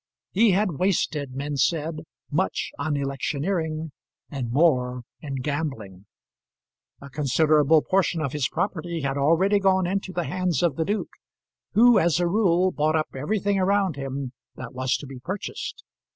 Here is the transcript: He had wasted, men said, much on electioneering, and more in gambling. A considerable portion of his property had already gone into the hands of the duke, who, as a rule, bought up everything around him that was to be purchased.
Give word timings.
He 0.31 0.49
had 0.53 0.79
wasted, 0.79 1.35
men 1.35 1.57
said, 1.57 1.99
much 2.31 2.71
on 2.79 2.97
electioneering, 2.97 3.91
and 4.31 4.51
more 4.51 5.03
in 5.21 5.35
gambling. 5.35 6.07
A 7.01 7.11
considerable 7.11 7.83
portion 7.83 8.19
of 8.19 8.33
his 8.33 8.47
property 8.49 9.01
had 9.01 9.15
already 9.15 9.59
gone 9.59 9.85
into 9.85 10.11
the 10.11 10.23
hands 10.23 10.63
of 10.63 10.75
the 10.75 10.85
duke, 10.85 11.13
who, 11.73 11.99
as 11.99 12.19
a 12.19 12.25
rule, 12.27 12.71
bought 12.71 12.95
up 12.95 13.09
everything 13.13 13.59
around 13.59 13.95
him 13.95 14.31
that 14.55 14.73
was 14.73 14.97
to 14.97 15.05
be 15.05 15.19
purchased. 15.19 15.83